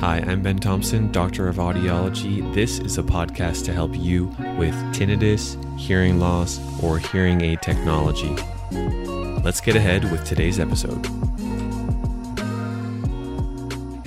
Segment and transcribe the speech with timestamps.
[0.00, 2.54] Hi, I'm Ben Thompson, Doctor of Audiology.
[2.54, 8.34] This is a podcast to help you with tinnitus, hearing loss, or hearing aid technology.
[9.44, 11.04] Let's get ahead with today's episode.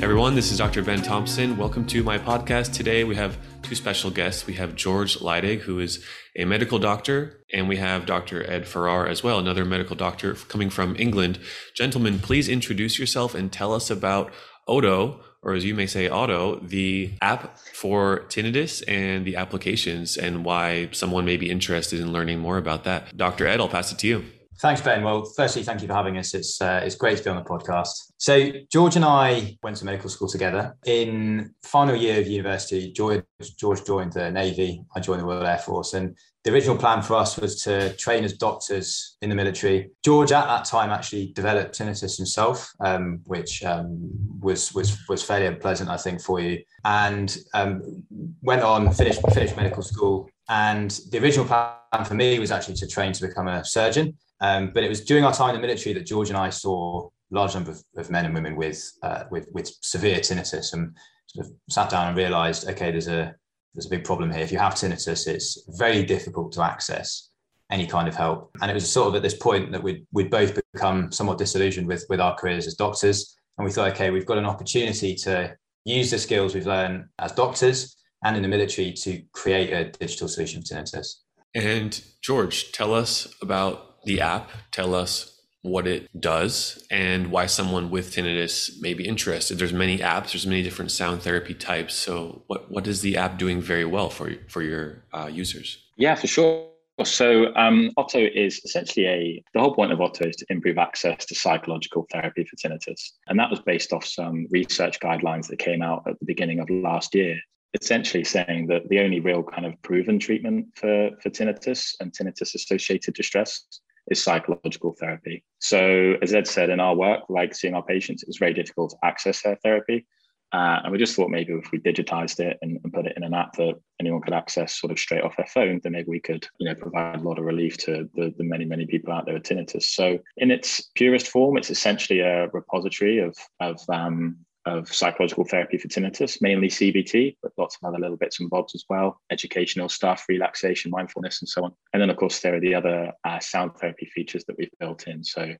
[0.01, 0.81] Everyone, this is Dr.
[0.81, 1.57] Ben Thompson.
[1.57, 2.73] Welcome to my podcast.
[2.73, 4.47] Today we have two special guests.
[4.47, 6.03] We have George Leidig, who is
[6.35, 8.49] a medical doctor, and we have Dr.
[8.49, 11.37] Ed Farrar as well, another medical doctor coming from England.
[11.75, 14.33] Gentlemen, please introduce yourself and tell us about
[14.67, 20.45] Odo, or as you may say, Auto, the app for tinnitus and the applications and
[20.45, 23.15] why someone may be interested in learning more about that.
[23.15, 23.45] Dr.
[23.47, 24.25] Ed, I'll pass it to you.
[24.59, 25.03] Thanks, Ben.
[25.03, 26.33] Well, firstly, thank you for having us.
[26.33, 28.13] It's uh, it's great to be on the podcast.
[28.17, 30.77] So, George and I went to medical school together.
[30.85, 33.23] In final year of university, George,
[33.59, 34.81] George joined the Navy.
[34.95, 38.23] I joined the Royal Air Force, and the original plan for us was to train
[38.23, 39.91] as doctors in the military.
[40.03, 44.09] George, at that time, actually developed tinnitus himself, um, which um,
[44.41, 46.61] was was was fairly unpleasant, I think, for you.
[46.83, 48.03] And um,
[48.41, 50.29] went on, finished finished medical school.
[50.49, 54.17] And the original plan for me was actually to train to become a surgeon.
[54.41, 57.09] Um, but it was during our time in the military that George and I saw
[57.31, 60.95] large number of, of men and women with, uh, with, with severe tinnitus and
[61.27, 63.33] sort of sat down and realized, okay, there's a,
[63.73, 64.41] there's a big problem here.
[64.41, 67.29] If you have tinnitus, it's very difficult to access
[67.71, 68.51] any kind of help.
[68.61, 71.87] And it was sort of at this point that we'd, we'd both become somewhat disillusioned
[71.87, 73.35] with, with our careers as doctors.
[73.57, 77.31] And we thought, okay, we've got an opportunity to use the skills we've learned as
[77.31, 81.15] doctors and in the military to create a digital solution for tinnitus.
[81.55, 85.32] And George, tell us about the app, tell us
[85.63, 89.57] what it does and why someone with tinnitus may be interested.
[89.57, 91.95] There's many apps, there's many different sound therapy types.
[91.95, 95.77] So what, what is the app doing very well for, for your uh, users?
[95.97, 96.67] Yeah, for sure.
[97.05, 101.25] So um, Oto is essentially a, the whole point of Oto is to improve access
[101.25, 103.11] to psychological therapy for tinnitus.
[103.27, 106.69] And that was based off some research guidelines that came out at the beginning of
[106.69, 107.39] last year
[107.81, 112.53] essentially saying that the only real kind of proven treatment for, for tinnitus and tinnitus
[112.53, 113.65] associated distress
[114.09, 115.43] is psychological therapy.
[115.59, 118.91] So, as Ed said, in our work, like seeing our patients, it was very difficult
[118.91, 120.05] to access their therapy.
[120.53, 123.23] Uh, and we just thought maybe if we digitized it and, and, put it in
[123.23, 126.19] an app that anyone could access sort of straight off their phone, then maybe we
[126.19, 129.25] could, you know, provide a lot of relief to the, the many, many people out
[129.25, 129.85] there with tinnitus.
[129.85, 135.77] So in its purest form, it's essentially a repository of, of um, of psychological therapy
[135.77, 139.89] for tinnitus, mainly CBT, but lots of other little bits and bobs as well, educational
[139.89, 141.73] stuff, relaxation, mindfulness, and so on.
[141.91, 145.07] And then, of course, there are the other uh, sound therapy features that we've built
[145.07, 145.23] in.
[145.23, 145.53] So,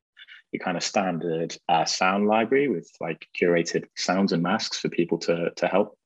[0.51, 5.17] the kind of standard uh, sound library with like curated sounds and masks for people
[5.17, 5.97] to, to help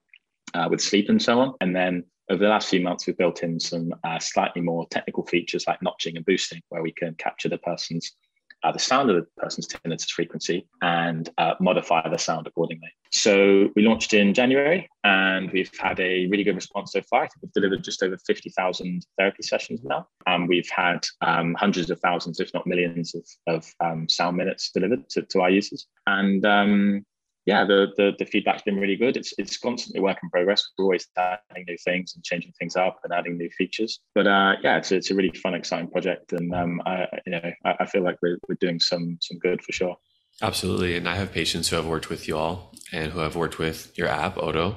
[0.54, 1.54] uh, with sleep and so on.
[1.60, 5.26] And then over the last few months, we've built in some uh, slightly more technical
[5.26, 8.14] features like notching and boosting, where we can capture the person's
[8.64, 12.90] uh, the sound of the person's tinnitus frequency and uh, modify the sound accordingly.
[13.12, 17.30] So we launched in January and we've had a really good response so far.
[17.42, 20.08] We've delivered just over 50,000 therapy sessions now.
[20.26, 24.72] And we've had um, hundreds of thousands, if not millions, of, of um, sound minutes
[24.72, 25.88] delivered to, to our users.
[26.06, 27.06] And um,
[27.48, 29.16] yeah, the, the, the feedback's been really good.
[29.16, 30.68] It's it's constantly work in progress.
[30.78, 34.02] We're always adding new things and changing things up and adding new features.
[34.14, 37.52] But uh, yeah, it's it's a really fun, exciting project, and um, I you know
[37.64, 39.96] I, I feel like we're we're doing some some good for sure.
[40.42, 43.58] Absolutely, and I have patients who have worked with you all and who have worked
[43.58, 44.76] with your app Odo,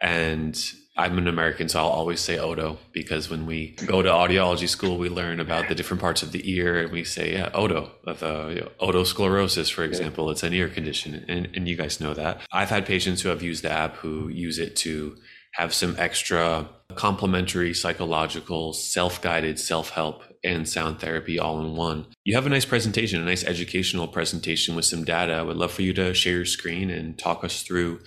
[0.00, 0.58] and
[0.98, 4.96] I'm an American, so I'll always say Odo because when we go to audiology school,
[4.96, 8.22] we learn about the different parts of the ear, and we say, yeah, Odo, of
[8.22, 10.30] uh, you know, otosclerosis, for example.
[10.30, 12.40] It's an ear condition, and, and you guys know that.
[12.50, 15.16] I've had patients who have used the app who use it to
[15.52, 22.06] have some extra complementary psychological, self guided self help and sound therapy all in one.
[22.24, 25.34] You have a nice presentation, a nice educational presentation with some data.
[25.34, 28.00] I would love for you to share your screen and talk us through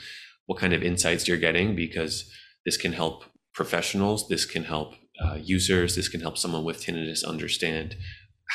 [0.45, 2.31] what kind of insights you're getting because
[2.69, 4.27] this can help professionals.
[4.27, 4.93] This can help
[5.23, 5.95] uh, users.
[5.95, 7.95] This can help someone with tinnitus understand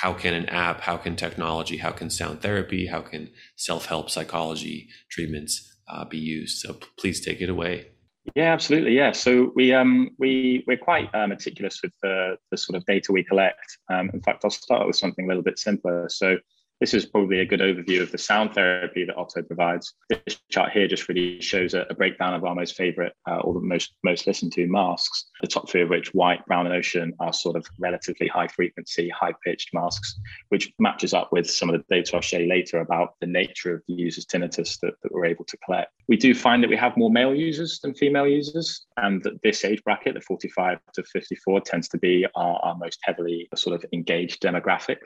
[0.03, 4.89] how can an app, how can technology, how can sound therapy, how can self-help psychology
[5.11, 5.53] treatments
[5.89, 6.59] uh, be used.
[6.59, 7.89] So please take it away.
[8.37, 8.95] Yeah, absolutely.
[8.95, 9.11] Yeah.
[9.11, 13.25] So we um we we're quite uh, meticulous with the the sort of data we
[13.25, 13.67] collect.
[13.93, 16.09] Um, in fact, I'll start with something a little bit simpler.
[16.09, 16.37] So
[16.85, 19.95] this is probably a good overview of the sound therapy that Oto provides.
[20.11, 23.55] This chart here just really shows a, a breakdown of our most favorite uh, or
[23.55, 25.31] the most most listened to masks.
[25.41, 29.09] The top three of which, white, brown, and ocean, are sort of relatively high frequency,
[29.09, 30.21] high pitched masks,
[30.51, 33.73] which matches up with some of the data I'll show you later about the nature
[33.73, 35.91] of the user's tinnitus that, that we're able to collect.
[36.07, 39.65] We do find that we have more male users than female users, and that this
[39.65, 43.87] age bracket, the 45 to 54, tends to be our, our most heavily sort of
[43.95, 44.99] engaged demographic.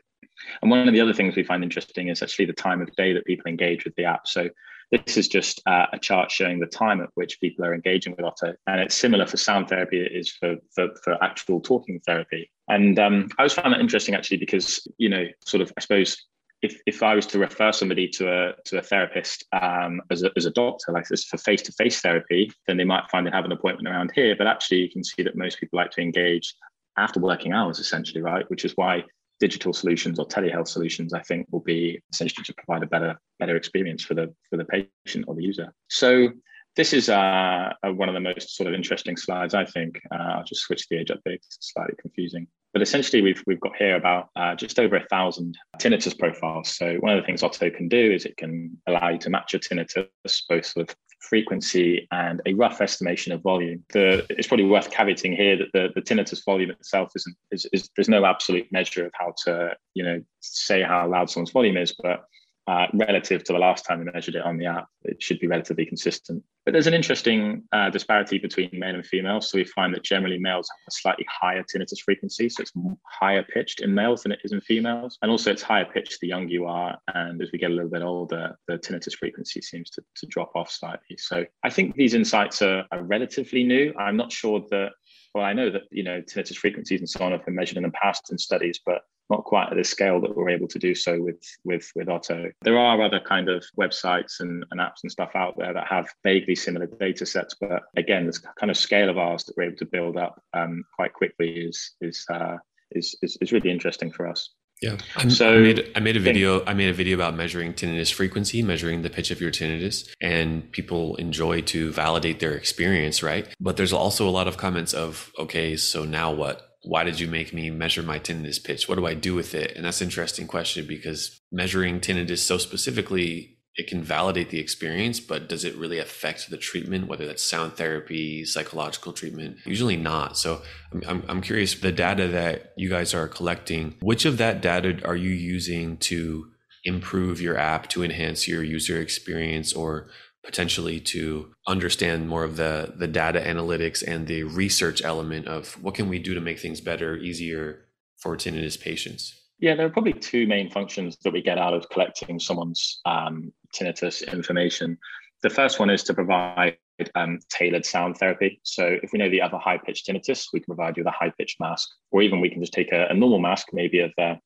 [0.63, 3.13] And one of the other things we find interesting is actually the time of day
[3.13, 4.27] that people engage with the app.
[4.27, 4.49] So
[4.91, 8.25] this is just uh, a chart showing the time at which people are engaging with
[8.25, 8.55] Oto.
[8.67, 12.51] And it's similar for sound therapy it is for, for, for actual talking therapy.
[12.69, 16.17] And um, I always found that interesting actually because, you know, sort of, I suppose,
[16.63, 20.31] if, if I was to refer somebody to a to a therapist um, as, a,
[20.37, 23.31] as a doctor, like this for face to face therapy, then they might find they
[23.31, 24.35] have an appointment around here.
[24.37, 26.53] But actually, you can see that most people like to engage
[26.97, 28.49] after working hours, essentially, right?
[28.51, 29.05] Which is why
[29.41, 33.57] digital solutions or telehealth solutions, I think, will be essentially to provide a better better
[33.57, 35.73] experience for the for the patient or the user.
[35.89, 36.31] So
[36.77, 40.01] this is uh, one of the most sort of interesting slides, I think.
[40.13, 41.35] Uh, I'll just switch the age update.
[41.35, 42.47] It's slightly confusing.
[42.73, 46.69] But essentially, we've, we've got here about uh, just over a thousand tinnitus profiles.
[46.77, 49.55] So one of the things Oto can do is it can allow you to match
[49.55, 50.07] your tinnitus,
[50.49, 53.85] both with frequency and a rough estimation of volume.
[53.93, 57.91] The, it's probably worth caveating here that the, the tinnitus volume itself isn't is, is
[57.97, 61.95] there's no absolute measure of how to you know say how loud someone's volume is,
[62.03, 62.25] but
[62.69, 65.47] uh, relative to the last time we measured it on the app, it should be
[65.47, 66.45] relatively consistent.
[66.67, 69.41] But there's an interesting uh, disparity between male and female.
[69.41, 72.51] So we find that generally males have a slightly higher tinnitus frequency.
[72.51, 72.73] So it's
[73.07, 75.17] higher pitched in males than it is in females.
[75.23, 76.99] And also it's higher pitched the younger you are.
[77.15, 80.53] And as we get a little bit older, the tinnitus frequency seems to, to drop
[80.55, 81.17] off slightly.
[81.17, 83.95] So I think these insights are, are relatively new.
[83.99, 84.91] I'm not sure that
[85.39, 87.85] well, I know that you know tinnitus frequencies and so on have been measured in
[87.85, 90.97] the past in studies, but not quite at the scale that we're able to do
[90.97, 92.51] so with with with Oto.
[92.63, 96.09] There are other kind of websites and, and apps and stuff out there that have
[96.25, 99.77] vaguely similar data sets, but again, this kind of scale of ours that we're able
[99.77, 102.57] to build up um, quite quickly is is, uh,
[102.91, 104.55] is is is really interesting for us.
[104.81, 104.97] Yeah.
[105.17, 106.65] I'm, so I made, I made a video.
[106.65, 110.71] I made a video about measuring tinnitus frequency, measuring the pitch of your tinnitus, and
[110.71, 113.49] people enjoy to validate their experience, right?
[113.59, 116.65] But there's also a lot of comments of, okay, so now what?
[116.83, 118.89] why did you make me measure my tinnitus pitch?
[118.89, 119.77] What do I do with it?
[119.77, 125.21] And that's an interesting question because measuring tinnitus so specifically, it can validate the experience,
[125.21, 129.59] but does it really affect the treatment, whether that's sound therapy, psychological treatment?
[129.65, 130.37] Usually not.
[130.37, 130.63] So
[131.07, 135.15] I'm, I'm, curious, the data that you guys are collecting, which of that data are
[135.15, 136.51] you using to
[136.83, 140.09] improve your app, to enhance your user experience, or
[140.43, 145.95] potentially to understand more of the the data analytics and the research element of what
[145.95, 147.85] can we do to make things better, easier
[148.17, 149.39] for tinnitus patients?
[149.61, 153.53] Yeah, there are probably two main functions that we get out of collecting someone's um,
[153.75, 154.99] tinnitus information.
[155.43, 156.79] The first one is to provide
[157.15, 158.61] um, tailored sound therapy.
[158.65, 161.17] So if we know the other high pitched tinnitus, we can provide you with a
[161.17, 164.13] high pitched mask, or even we can just take a, a normal mask, maybe of
[164.19, 164.41] a,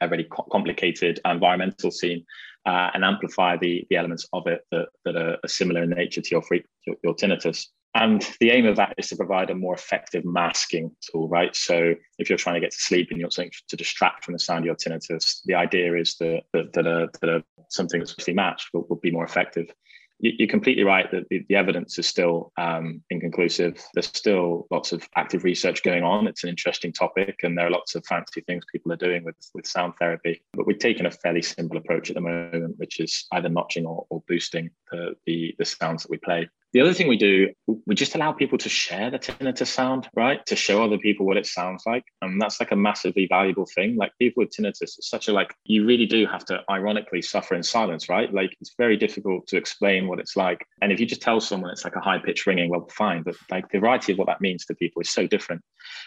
[0.00, 2.24] a really complicated environmental scene,
[2.66, 6.20] uh, and amplify the, the elements of it that, that are, are similar in nature
[6.20, 7.66] to your, free, your, your tinnitus.
[7.96, 11.56] And the aim of that is to provide a more effective masking tool, right?
[11.56, 14.38] So if you're trying to get to sleep and you're something to distract from the
[14.38, 18.12] sound of your tinnitus, the idea is that, that, that, a, that a, something that's
[18.12, 19.72] closely matched will, will be more effective
[20.18, 23.82] you're completely right that the, evidence is still um, inconclusive.
[23.92, 26.26] There's still lots of active research going on.
[26.26, 29.36] It's an interesting topic, and there are lots of fancy things people are doing with,
[29.54, 30.42] with sound therapy.
[30.54, 34.06] But we've taken a fairly simple approach at the moment, which is either notching or,
[34.08, 36.48] or boosting the, the, the sounds that we play.
[36.76, 37.54] The other thing we do,
[37.86, 40.44] we just allow people to share the tinnitus sound, right?
[40.44, 42.04] To show other people what it sounds like.
[42.20, 43.96] And that's like a massively valuable thing.
[43.96, 47.54] Like people with tinnitus, it's such a like, you really do have to ironically suffer
[47.54, 48.30] in silence, right?
[48.30, 50.66] Like it's very difficult to explain what it's like.
[50.82, 53.22] And if you just tell someone it's like a high pitch ringing, well, fine.
[53.22, 55.62] But like the variety of what that means to people is so different.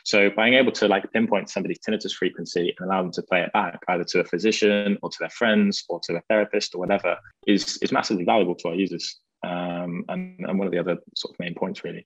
[0.05, 3.51] So being able to like pinpoint somebody's tinnitus frequency and allow them to play it
[3.53, 7.17] back either to a physician or to their friends or to a therapist or whatever
[7.47, 11.33] is, is massively valuable to our users um, and, and one of the other sort
[11.33, 12.05] of main points really.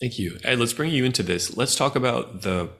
[0.00, 0.38] Thank you.
[0.42, 1.56] Ed, let's bring you into this.
[1.56, 2.70] Let's talk about the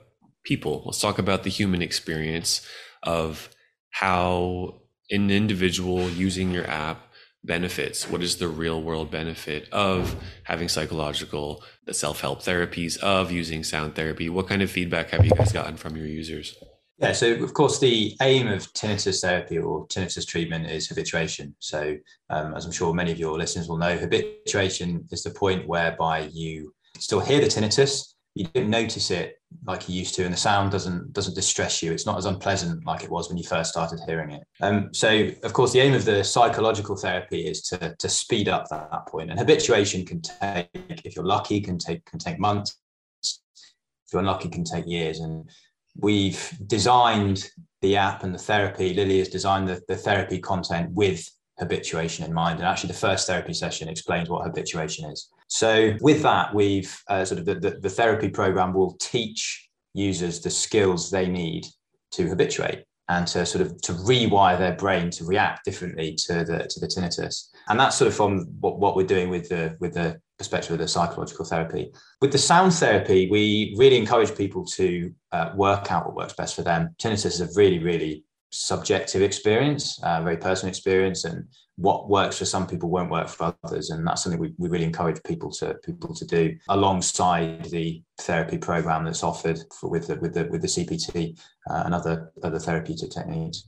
[0.43, 0.83] people.
[0.85, 2.67] Let's talk about the human experience
[3.03, 3.49] of
[3.91, 7.01] how an individual using your app
[7.45, 13.63] benefits what is the real world benefit of having psychological the self-help therapies of using
[13.63, 16.57] sound therapy what kind of feedback have you guys gotten from your users
[16.97, 21.53] yeah, so of course, the aim of tinnitus therapy or tinnitus treatment is habituation.
[21.59, 21.97] So,
[22.29, 26.29] um, as I'm sure many of your listeners will know, habituation is the point whereby
[26.31, 29.35] you still hear the tinnitus, you don't notice it
[29.65, 31.91] like you used to, and the sound doesn't doesn't distress you.
[31.91, 34.43] It's not as unpleasant like it was when you first started hearing it.
[34.61, 38.69] Um, so, of course, the aim of the psychological therapy is to to speed up
[38.69, 39.31] that, that point.
[39.31, 40.69] And habituation can take,
[41.03, 42.77] if you're lucky, can take can take months.
[43.21, 45.19] If you're unlucky, can take years.
[45.19, 45.49] And
[45.97, 47.49] we've designed
[47.81, 48.93] the app and the therapy.
[48.93, 52.59] Lily has designed the, the therapy content with habituation in mind.
[52.59, 55.29] And actually, the first therapy session explains what habituation is.
[55.47, 60.41] So, with that, we've uh, sort of the, the, the, therapy program will teach users
[60.41, 61.65] the skills they need
[62.11, 62.83] to habituate.
[63.07, 66.87] and to sort of to rewire their brain to react differently to the to the
[66.87, 67.49] tinnitus.
[67.69, 70.79] And that's sort of from what, what we're doing with the with the perspective of
[70.79, 71.91] the psychological therapy.
[72.21, 76.55] With the sound therapy, we really encourage people to uh, work out what works best
[76.55, 76.95] for them.
[76.99, 81.45] Tinnitus is a really, really subjective experience, uh, very personal experience, and
[81.77, 83.89] what works for some people won't work for others.
[83.89, 88.57] And that's something we, we really encourage people to people to do alongside the therapy
[88.57, 91.39] program that's offered for, with the with the with the CBT
[91.69, 93.67] uh, and other other therapeutic techniques.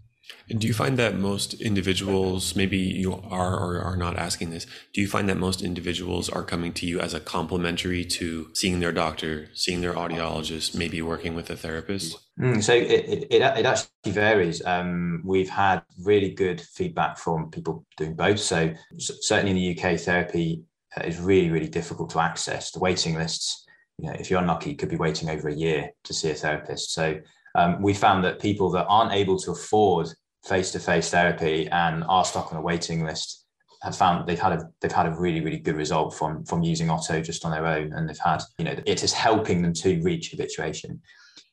[0.49, 4.65] And do you find that most individuals, maybe you are or are not asking this,
[4.93, 8.79] do you find that most individuals are coming to you as a complementary to seeing
[8.79, 12.17] their doctor, seeing their audiologist, maybe working with a therapist?
[12.39, 14.63] Mm, so it, it, it, actually varies.
[14.65, 18.39] Um, we've had really good feedback from people doing both.
[18.39, 20.63] So certainly in the UK, therapy
[21.03, 22.71] is really, really difficult to access.
[22.71, 23.65] The waiting lists,
[23.97, 26.35] you know, if you're unlucky, you could be waiting over a year to see a
[26.35, 26.93] therapist.
[26.93, 27.19] So
[27.57, 30.07] um, we found that people that aren't able to afford
[30.45, 33.47] face-to-face therapy and are stuck on a waiting list
[33.83, 36.89] have found they've had a they've had a really really good result from from using
[36.89, 40.01] Oto just on their own, and they've had you know it is helping them to
[40.01, 40.99] reach habituation.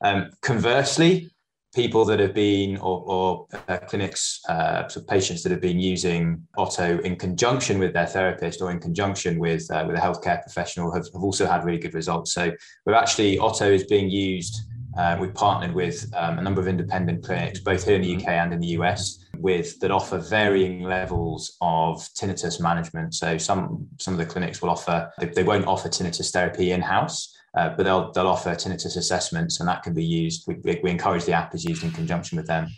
[0.02, 1.30] Um, conversely,
[1.74, 6.98] people that have been or, or uh, clinics, uh, patients that have been using Oto
[7.00, 11.06] in conjunction with their therapist or in conjunction with uh, with a healthcare professional have,
[11.12, 12.32] have also had really good results.
[12.32, 12.52] So
[12.86, 14.56] we're actually Oto is being used
[14.96, 18.28] uh, we've partnered with um, a number of independent clinics, both here in the UK
[18.28, 23.14] and in the US, with that offer varying levels of tinnitus management.
[23.14, 26.80] So some some of the clinics will offer they, they won't offer tinnitus therapy in
[26.80, 30.44] house, uh, but they'll they'll offer tinnitus assessments, and that can be used.
[30.46, 32.68] We, we encourage the app is used in conjunction with them,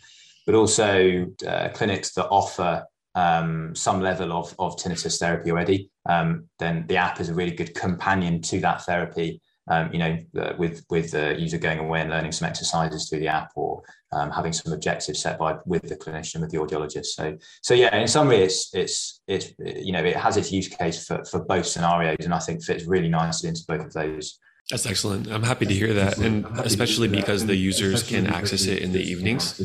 [0.46, 6.44] but also uh, clinics that offer um, some level of, of tinnitus therapy already, um,
[6.58, 10.52] then the app is a really good companion to that therapy um, you know, uh,
[10.58, 13.82] with with the user going away and learning some exercises through the app, or
[14.12, 17.06] um, having some objectives set by with the clinician, with the audiologist.
[17.06, 21.06] So, so yeah, in summary, it's it's it's you know, it has its use case
[21.06, 24.38] for for both scenarios, and I think fits really nicely into both of those.
[24.70, 25.28] That's excellent.
[25.28, 29.00] I'm happy to hear that, and especially because the users can access it in the
[29.00, 29.60] evenings.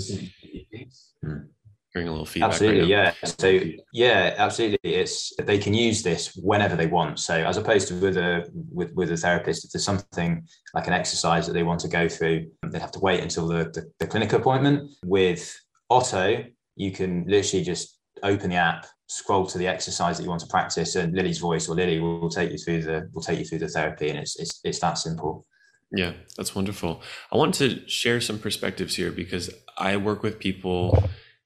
[1.93, 2.51] Hearing a little feedback.
[2.51, 3.13] Absolutely, right yeah.
[3.24, 3.60] So
[3.91, 4.95] yeah, absolutely.
[4.95, 7.19] It's they can use this whenever they want.
[7.19, 10.93] So as opposed to with a with with a therapist, if there's something like an
[10.93, 14.07] exercise that they want to go through, they have to wait until the, the, the
[14.07, 14.89] clinic appointment.
[15.03, 15.53] With
[15.89, 16.45] Oto,
[16.77, 20.48] you can literally just open the app, scroll to the exercise that you want to
[20.48, 23.60] practice, and Lily's voice or Lily will take you through the will take you through
[23.60, 25.45] the therapy, and it's it's it's that simple.
[25.91, 27.01] Yeah, that's wonderful.
[27.33, 30.98] I want to share some perspectives here because I work with people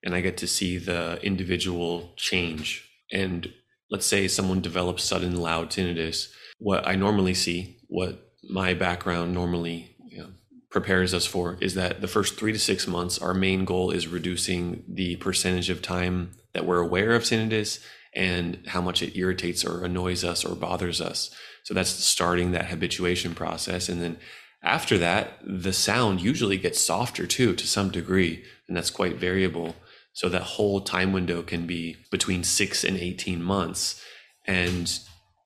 [0.05, 2.87] and I get to see the individual change.
[3.11, 3.51] And
[3.89, 6.29] let's say someone develops sudden loud tinnitus.
[6.59, 10.29] What I normally see, what my background normally you know,
[10.69, 14.07] prepares us for, is that the first three to six months, our main goal is
[14.07, 17.83] reducing the percentage of time that we're aware of tinnitus
[18.13, 21.35] and how much it irritates or annoys us or bothers us.
[21.63, 23.89] So that's starting that habituation process.
[23.89, 24.17] And then
[24.63, 29.75] after that, the sound usually gets softer too, to some degree, and that's quite variable.
[30.15, 34.01] So that whole time window can be between six and 18 months.
[34.47, 34.97] And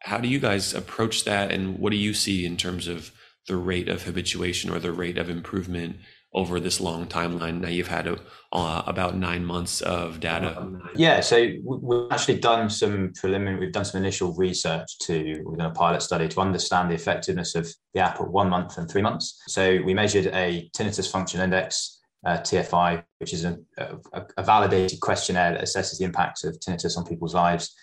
[0.03, 1.51] how do you guys approach that?
[1.51, 3.11] And what do you see in terms of
[3.47, 5.95] the rate of habituation or the rate of improvement
[6.35, 7.61] over this long timeline?
[7.61, 8.19] Now you've had a,
[8.53, 10.69] uh, about nine months of data.
[10.95, 15.71] Yeah, so we've actually done some preliminary, we've done some initial research to, we've done
[15.71, 19.01] a pilot study to understand the effectiveness of the app at one month and three
[19.01, 19.41] months.
[19.47, 24.99] So we measured a tinnitus function index uh, TFI, which is a, a, a, validated
[24.99, 27.75] questionnaire that assesses the impacts of tinnitus on people's lives.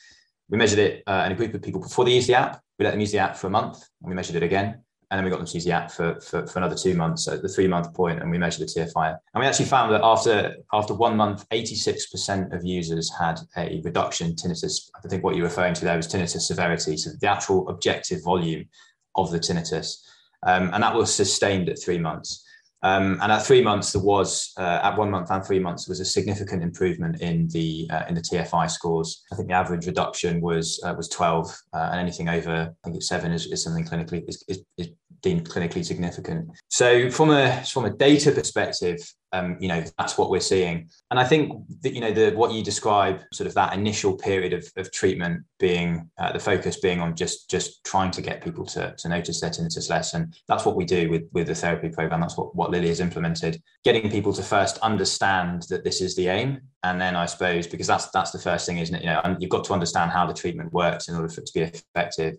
[0.48, 2.60] We measured it uh, in a group of people before they used the app.
[2.78, 4.82] We let them use the app for a month, and we measured it again.
[5.10, 7.28] And then we got them to use the app for, for, for another two months
[7.28, 9.16] at the three month point, and we measured the TFI.
[9.34, 14.30] And we actually found that after after one month, 86% of users had a reduction
[14.30, 14.90] in tinnitus.
[14.96, 18.68] I think what you're referring to there was tinnitus severity, so the actual objective volume
[19.14, 20.02] of the tinnitus.
[20.42, 22.45] Um, and that was sustained at three months.
[22.82, 26.00] Um, and at three months, there was uh, at one month and three months was
[26.00, 29.24] a significant improvement in the uh, in the TFI scores.
[29.32, 32.96] I think the average reduction was uh, was twelve, uh, and anything over I think
[32.96, 34.88] it's seven is, is something clinically is, is, is
[35.22, 36.50] deemed clinically significant.
[36.68, 38.98] So from a from a data perspective,
[39.32, 40.88] um, you know that's what we're seeing.
[41.10, 44.52] And i think that you know the what you describe sort of that initial period
[44.52, 48.64] of, of treatment being uh, the focus being on just just trying to get people
[48.66, 50.14] to, to notice their tinnitus less.
[50.14, 52.20] And that's what we do with with the therapy program.
[52.20, 53.60] That's what, what lily has implemented.
[53.84, 56.60] Getting people to first understand that this is the aim.
[56.82, 59.02] And then i suppose because that's that's the first thing isn't it?
[59.02, 61.52] You know you've got to understand how the treatment works in order for it to
[61.52, 62.36] be effective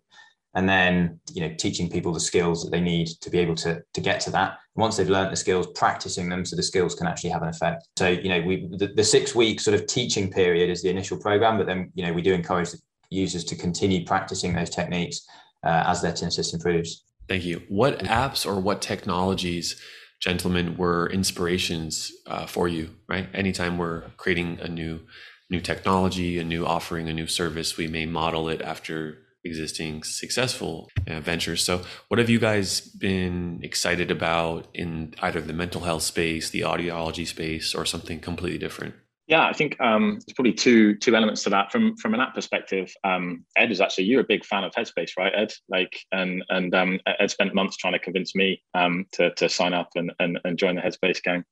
[0.56, 3.82] and then you know teaching people the skills that they need to be able to
[3.94, 4.58] to get to that.
[4.76, 7.88] Once they've learned the skills practicing them so the skills can actually have an effect.
[7.98, 11.18] So you know we the, the six week sort of teaching period is the initial
[11.18, 12.70] program but then you know we do encourage
[13.10, 15.26] users to continue practicing those techniques
[15.64, 17.04] uh, as their tinnitus improves.
[17.28, 17.62] Thank you.
[17.70, 19.82] What apps or what technologies
[20.20, 23.28] gentlemen were inspirations uh, for you right?
[23.34, 25.02] Anytime we're creating a new
[25.50, 30.90] new technology a new offering a new service we may model it after existing successful
[31.08, 31.64] uh, ventures.
[31.64, 36.62] So, what have you guys been excited about in either the mental health space, the
[36.62, 38.94] audiology space, or something completely different?
[39.28, 41.70] Yeah, I think um, there's probably two two elements to that.
[41.72, 45.12] From from an app perspective, um, Ed is actually you're a big fan of Headspace,
[45.18, 45.54] right, Ed?
[45.68, 49.74] Like, and and um, Ed spent months trying to convince me um, to to sign
[49.74, 51.44] up and, and and join the Headspace gang.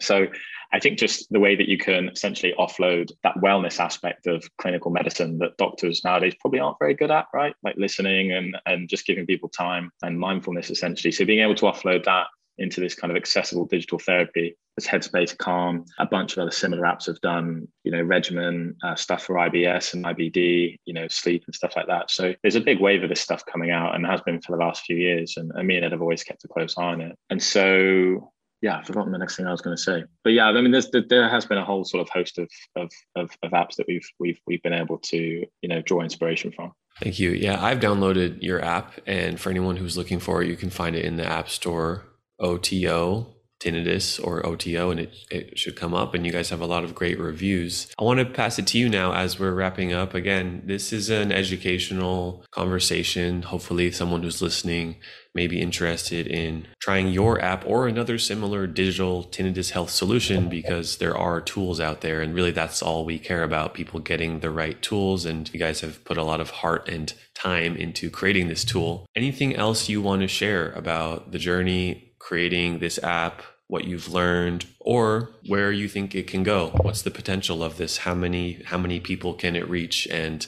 [0.00, 0.26] So
[0.72, 4.90] I think just the way that you can essentially offload that wellness aspect of clinical
[4.90, 7.54] medicine that doctors nowadays probably aren't very good at, right?
[7.62, 11.12] Like listening and, and just giving people time and mindfulness essentially.
[11.12, 12.26] So being able to offload that
[12.58, 16.82] into this kind of accessible digital therapy as Headspace, Calm, a bunch of other similar
[16.82, 21.44] apps have done, you know, regimen uh, stuff for IBS and IBD, you know, sleep
[21.46, 22.10] and stuff like that.
[22.10, 24.64] So there's a big wave of this stuff coming out and has been for the
[24.64, 25.34] last few years.
[25.36, 27.16] And, and me and Ed have always kept a close eye on it.
[27.30, 28.32] And so
[28.64, 30.04] yeah, I've forgotten the next thing I was going to say.
[30.22, 32.90] But yeah, I mean, there's, there has been a whole sort of host of, of,
[33.14, 36.72] of, of apps that we've we've we've been able to you know draw inspiration from.
[37.02, 37.32] Thank you.
[37.32, 40.96] Yeah, I've downloaded your app, and for anyone who's looking for it, you can find
[40.96, 42.06] it in the App Store.
[42.40, 43.32] OTO
[43.64, 46.14] tinnitus or OTO, and it, it should come up.
[46.14, 47.88] And you guys have a lot of great reviews.
[47.98, 50.14] I want to pass it to you now as we're wrapping up.
[50.14, 53.42] Again, this is an educational conversation.
[53.42, 54.96] Hopefully, someone who's listening
[55.34, 60.98] may be interested in trying your app or another similar digital tinnitus health solution because
[60.98, 62.20] there are tools out there.
[62.20, 65.24] And really, that's all we care about people getting the right tools.
[65.24, 69.06] And you guys have put a lot of heart and time into creating this tool.
[69.16, 72.12] Anything else you want to share about the journey?
[72.20, 76.68] Creating this app, what you've learned or where you think it can go.
[76.82, 77.98] What's the potential of this?
[77.98, 80.06] How many how many people can it reach?
[80.08, 80.46] And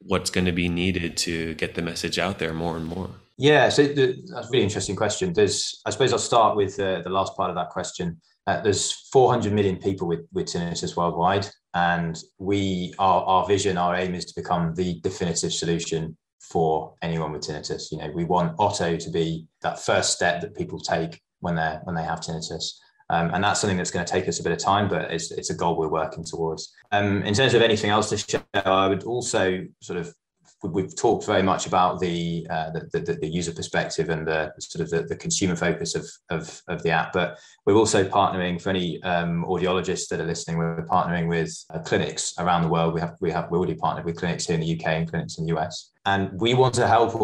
[0.00, 3.10] what's going to be needed to get the message out there more and more?
[3.36, 5.32] Yeah so the, that's a really interesting question.
[5.32, 8.20] There's i suppose i'll start with uh, the last part of that question.
[8.46, 13.94] Uh, there's 400 million people with, with tinnitus worldwide and we our, our vision our
[13.94, 17.90] aim is to become the definitive solution for anyone with tinnitus.
[17.90, 21.78] You know we want Oto to be that first step that people take when they
[21.84, 22.78] when they have tinnitus.
[23.10, 25.30] Um, and that's something that's going to take us a bit of time, but it's,
[25.30, 26.74] it's a goal we're working towards.
[26.92, 30.14] Um, in terms of anything else to share, I would also sort of
[30.62, 34.82] we've talked very much about the, uh, the, the, the, user perspective and the sort
[34.82, 38.70] of the, the consumer focus of, of, of, the app, but we're also partnering for
[38.70, 40.58] any um, audiologists that are listening.
[40.58, 42.94] We're partnering with uh, clinics around the world.
[42.94, 45.38] We have we have we already partnered with clinics here in the UK and clinics
[45.38, 47.14] in the US, and we want to help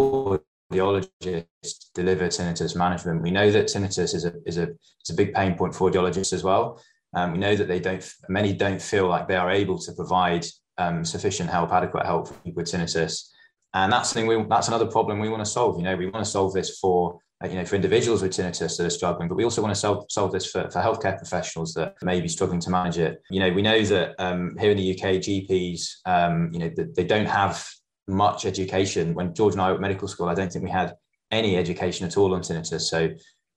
[0.79, 3.23] audiologists deliver tinnitus management.
[3.23, 4.69] We know that tinnitus is a, is a,
[5.03, 6.83] is a big pain point for audiologists as well.
[7.15, 10.45] Um, we know that they don't, many don't feel like they are able to provide
[10.79, 13.31] um, sufficient help, adequate help with tinnitus.
[13.73, 15.79] And that's something we, that's another problem we want to solve.
[15.79, 18.77] You know, we want to solve this for, uh, you know, for individuals with tinnitus
[18.77, 21.75] that are struggling, but we also want to solve, solve this for, for healthcare professionals
[21.75, 23.21] that may be struggling to manage it.
[23.31, 27.05] You know, we know that um, here in the UK, GPs, um, you know, they
[27.05, 27.69] don't have
[28.07, 29.15] much education.
[29.15, 30.95] When George and I were at medical school, I don't think we had
[31.31, 32.83] any education at all on tinnitus.
[32.83, 33.11] So,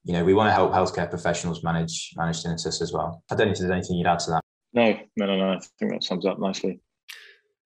[0.04, 3.24] you know, we want to help healthcare professionals manage manage tinnitus as well.
[3.32, 4.42] I don't know if there's anything you'd add to that.
[4.74, 5.52] No, no, no, no.
[5.54, 6.80] I think that sums up nicely.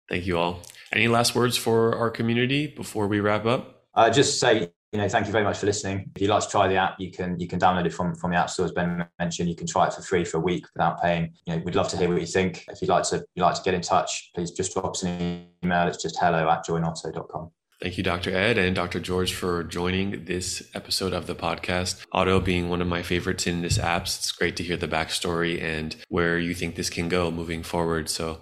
[0.08, 0.60] Thank you all.
[0.92, 3.86] Any last words for our community before we wrap up?
[3.94, 6.10] Uh, just say you know, thank you very much for listening.
[6.14, 8.30] If you'd like to try the app, you can you can download it from from
[8.30, 9.48] the app store as Ben mentioned.
[9.48, 11.32] You can try it for free for a week without paying.
[11.46, 12.66] You know, we'd love to hear what you think.
[12.68, 15.46] If you'd like to you'd like to get in touch, please just drop us an
[15.64, 15.88] email.
[15.88, 17.50] It's just hello at joinoto.com.
[17.80, 18.30] Thank you, Dr.
[18.32, 19.00] Ed and Dr.
[19.00, 22.06] George, for joining this episode of the podcast.
[22.12, 24.02] Auto being one of my favorites in this app.
[24.02, 28.08] it's great to hear the backstory and where you think this can go moving forward.
[28.08, 28.40] So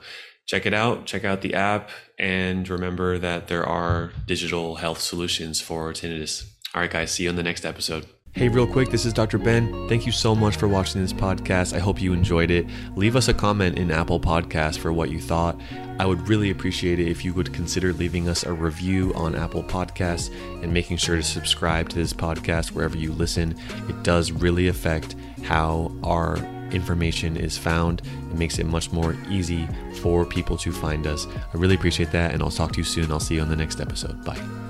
[0.50, 5.60] check it out, check out the app, and remember that there are digital health solutions
[5.60, 6.44] for tinnitus.
[6.74, 8.04] All right, guys, see you in the next episode.
[8.32, 9.38] Hey, real quick, this is Dr.
[9.38, 9.88] Ben.
[9.88, 11.72] Thank you so much for watching this podcast.
[11.72, 12.66] I hope you enjoyed it.
[12.96, 15.60] Leave us a comment in Apple Podcasts for what you thought.
[16.00, 19.62] I would really appreciate it if you would consider leaving us a review on Apple
[19.62, 20.34] Podcasts
[20.64, 23.54] and making sure to subscribe to this podcast wherever you listen.
[23.88, 26.38] It does really affect how our
[26.72, 28.02] information is found.
[28.30, 29.68] It makes it much more easy
[30.00, 31.26] for people to find us.
[31.26, 33.10] I really appreciate that, and I'll talk to you soon.
[33.10, 34.24] I'll see you on the next episode.
[34.24, 34.69] Bye.